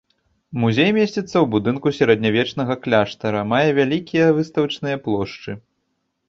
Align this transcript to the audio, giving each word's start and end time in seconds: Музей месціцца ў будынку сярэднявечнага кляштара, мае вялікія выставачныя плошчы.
Музей 0.61 0.87
месціцца 0.99 1.23
ў 1.39 1.43
будынку 1.55 1.87
сярэднявечнага 1.97 2.77
кляштара, 2.85 3.45
мае 3.53 3.69
вялікія 3.81 4.33
выставачныя 4.39 4.97
плошчы. 5.07 5.51